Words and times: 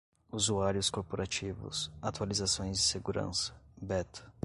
usuários 0.31 0.89
corporativos, 0.89 1.91
atualizações 2.01 2.77
de 2.77 2.81
segurança, 2.83 3.53
beta 3.79 4.33